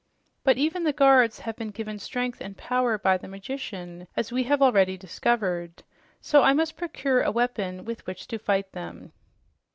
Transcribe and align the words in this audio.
But 0.43 0.57
even 0.57 0.83
the 0.83 0.93
guards 0.93 1.41
have 1.41 1.55
been 1.55 1.69
given 1.69 1.99
strength 1.99 2.41
and 2.41 2.57
power 2.57 2.97
by 2.97 3.19
the 3.19 3.27
magician, 3.27 4.07
as 4.17 4.31
we 4.31 4.41
have 4.45 4.59
already 4.59 4.97
discovered, 4.97 5.83
so 6.19 6.41
I 6.41 6.53
must 6.53 6.75
procure 6.75 7.21
a 7.21 7.29
weapon 7.29 7.85
with 7.85 8.07
which 8.07 8.25
to 8.29 8.39
fight 8.39 8.71
them." 8.71 9.13